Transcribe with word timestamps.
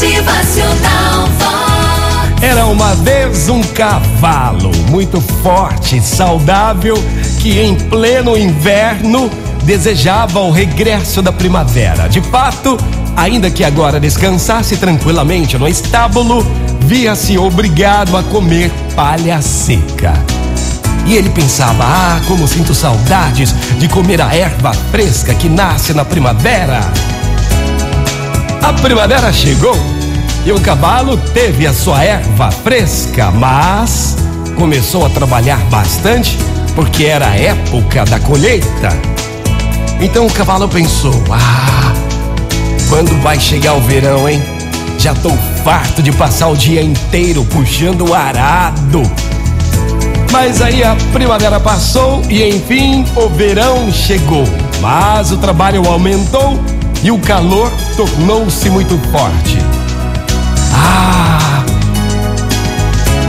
Motivacional. 0.00 1.28
Era 2.40 2.64
uma 2.64 2.94
vez 2.94 3.50
um 3.50 3.62
cavalo 3.62 4.70
muito 4.88 5.20
forte, 5.20 6.00
saudável, 6.00 6.96
que 7.38 7.60
em 7.60 7.74
pleno 7.74 8.34
inverno 8.34 9.30
desejava 9.62 10.40
o 10.40 10.50
regresso 10.50 11.20
da 11.20 11.30
primavera. 11.30 12.08
De 12.08 12.22
fato, 12.22 12.78
ainda 13.14 13.50
que 13.50 13.62
agora 13.62 14.00
descansasse 14.00 14.78
tranquilamente 14.78 15.58
no 15.58 15.68
estábulo, 15.68 16.46
via-se 16.80 17.36
obrigado 17.36 18.16
a 18.16 18.22
comer 18.22 18.72
palha 18.96 19.42
seca. 19.42 20.14
E 21.04 21.14
ele 21.14 21.28
pensava: 21.28 21.84
ah, 21.84 22.20
como 22.26 22.48
sinto 22.48 22.74
saudades 22.74 23.54
de 23.78 23.86
comer 23.86 24.22
a 24.22 24.34
erva 24.34 24.72
fresca 24.90 25.34
que 25.34 25.50
nasce 25.50 25.92
na 25.92 26.06
primavera. 26.06 26.80
A 28.62 28.72
primavera 28.74 29.32
chegou 29.32 29.74
e 30.44 30.52
o 30.52 30.60
cavalo 30.60 31.16
teve 31.34 31.66
a 31.66 31.72
sua 31.72 32.04
erva 32.04 32.50
fresca, 32.50 33.30
mas 33.30 34.16
começou 34.56 35.04
a 35.06 35.10
trabalhar 35.10 35.58
bastante 35.70 36.38
porque 36.74 37.04
era 37.04 37.28
a 37.28 37.36
época 37.36 38.04
da 38.04 38.20
colheita. 38.20 38.90
Então 40.00 40.26
o 40.26 40.32
cavalo 40.32 40.68
pensou: 40.68 41.14
ah, 41.30 41.92
quando 42.88 43.20
vai 43.22 43.40
chegar 43.40 43.74
o 43.74 43.80
verão, 43.80 44.28
hein? 44.28 44.42
Já 44.98 45.14
tô 45.14 45.30
farto 45.64 46.02
de 46.02 46.12
passar 46.12 46.48
o 46.48 46.56
dia 46.56 46.82
inteiro 46.82 47.44
puxando 47.46 48.08
o 48.08 48.14
arado. 48.14 49.02
Mas 50.30 50.60
aí 50.60 50.84
a 50.84 50.94
primavera 51.12 51.58
passou 51.58 52.22
e 52.28 52.46
enfim 52.48 53.04
o 53.16 53.28
verão 53.30 53.90
chegou. 53.90 54.44
Mas 54.80 55.32
o 55.32 55.38
trabalho 55.38 55.86
aumentou 55.88 56.62
e 57.02 57.10
o 57.10 57.18
calor 57.18 57.70
tornou-se 57.96 58.68
muito 58.68 58.98
forte. 59.10 59.58
Ah! 60.74 61.64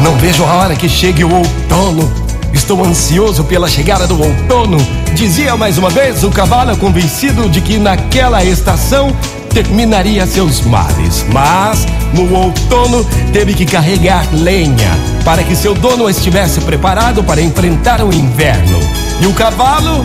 Não 0.02 0.16
vejo 0.18 0.44
a 0.44 0.54
hora 0.54 0.76
que 0.76 0.90
chegue 0.90 1.24
o 1.24 1.34
outono. 1.34 2.12
Estou 2.54 2.84
ansioso 2.84 3.46
pela 3.46 3.70
chegada 3.70 4.06
do 4.06 4.22
outono, 4.22 4.78
dizia 5.14 5.56
mais 5.56 5.78
uma 5.78 5.90
vez 5.90 6.24
o 6.24 6.30
cavalo 6.30 6.76
convencido 6.76 7.48
de 7.48 7.62
que 7.62 7.78
naquela 7.78 8.44
estação 8.44 9.16
terminaria 9.54 10.26
seus 10.26 10.60
males. 10.62 11.26
Mas 11.32 11.86
no 12.14 12.34
outono 12.34 13.06
teve 13.32 13.54
que 13.54 13.66
carregar 13.66 14.28
lenha 14.34 14.92
para 15.24 15.44
que 15.44 15.56
seu 15.56 15.74
dono 15.74 16.10
estivesse 16.10 16.60
preparado 16.62 17.24
para 17.24 17.42
enfrentar 17.42 18.04
o 18.04 18.14
inverno. 18.14 18.80
E 19.22 19.28
o 19.28 19.34
cavalo? 19.34 20.04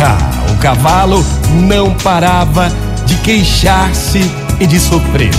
Ah, 0.00 0.50
o 0.52 0.56
cavalo 0.56 1.24
não 1.52 1.94
parava 1.94 2.72
de 3.06 3.16
queixar-se 3.16 4.20
e 4.60 4.66
de 4.66 4.78
sofrer. 4.78 5.30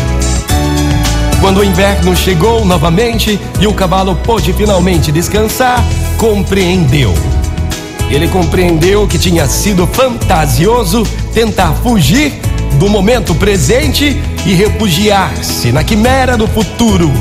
Quando 1.39 1.59
o 1.59 1.63
inverno 1.63 2.16
chegou 2.16 2.66
novamente 2.66 3.39
e 3.59 3.67
o 3.67 3.73
cavalo 3.73 4.16
pôde 4.16 4.53
finalmente 4.53 5.11
descansar, 5.11 5.83
compreendeu. 6.17 7.13
Ele 8.09 8.27
compreendeu 8.27 9.08
que 9.08 9.17
tinha 9.17 9.47
sido 9.47 9.86
fantasioso 9.88 11.03
tentar 11.33 11.73
fugir 11.73 12.33
do 12.80 12.89
momento 12.89 13.33
presente 13.36 14.19
e 14.45 14.53
refugiar-se 14.53 15.71
na 15.71 15.83
quimera 15.83 16.38
do 16.38 16.47
futuro. 16.47 17.11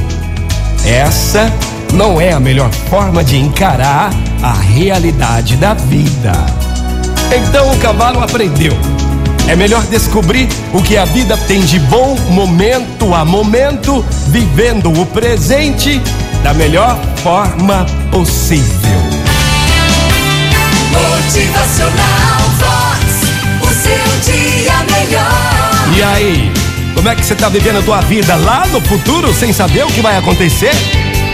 Essa 0.86 1.52
não 1.92 2.20
é 2.20 2.32
a 2.32 2.40
melhor 2.40 2.70
forma 2.90 3.24
de 3.24 3.36
encarar 3.36 4.10
a 4.42 4.52
realidade 4.52 5.56
da 5.56 5.74
vida. 5.74 6.32
Então 7.34 7.72
o 7.72 7.78
cavalo 7.78 8.20
aprendeu 8.20 8.74
é 9.48 9.56
melhor 9.56 9.82
descobrir 9.84 10.48
o 10.72 10.82
que 10.82 10.96
a 10.96 11.04
vida 11.04 11.36
tem 11.46 11.60
de 11.60 11.78
bom 11.78 12.16
momento 12.30 13.14
a 13.14 13.24
momento, 13.24 14.04
vivendo 14.28 14.90
o 14.90 15.06
presente 15.06 16.00
da 16.42 16.54
melhor 16.54 16.98
forma 17.22 17.86
possível. 18.10 18.64
Motivacional 20.90 22.40
Vox. 22.58 23.04
O 23.62 23.68
seu 23.68 24.32
dia 24.32 24.72
melhor. 24.90 25.96
E 25.96 26.02
aí, 26.02 26.52
como 26.94 27.08
é 27.08 27.14
que 27.14 27.24
você 27.24 27.34
está 27.34 27.48
vivendo 27.48 27.78
a 27.78 27.82
tua 27.82 28.00
vida 28.02 28.36
lá 28.36 28.66
no 28.66 28.80
futuro 28.80 29.32
sem 29.34 29.52
saber 29.52 29.84
o 29.84 29.88
que 29.88 30.00
vai 30.00 30.16
acontecer? 30.16 30.72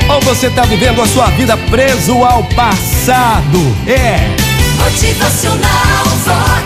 Ou 0.09 0.21
você 0.23 0.49
está 0.49 0.63
vivendo 0.63 1.01
a 1.01 1.07
sua 1.07 1.27
vida 1.27 1.57
preso 1.57 2.25
ao 2.25 2.43
passado? 2.45 3.77
É. 3.87 4.35
Motivacional 4.79 6.05
Vox. 6.25 6.60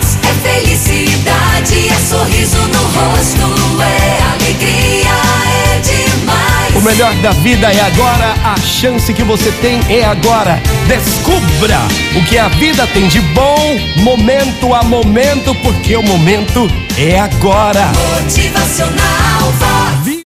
Melhor 6.85 7.13
da 7.15 7.31
vida 7.31 7.71
é 7.71 7.81
agora, 7.81 8.35
a 8.43 8.55
chance 8.57 9.11
que 9.11 9.23
você 9.23 9.51
tem 9.53 9.79
é 9.89 10.05
agora. 10.05 10.61
Descubra 10.87 11.79
o 12.15 12.23
que 12.25 12.37
a 12.37 12.47
vida 12.47 12.85
tem 12.93 13.07
de 13.07 13.19
bom, 13.21 13.57
momento 13.97 14.71
a 14.73 14.83
momento, 14.83 15.55
porque 15.55 15.97
o 15.97 16.03
momento 16.03 16.69
é 16.95 17.19
agora. 17.19 17.91
Motivacional. 18.21 20.15